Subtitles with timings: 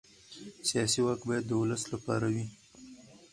[0.69, 2.45] سیاسي واک باید د ولس لپاره وي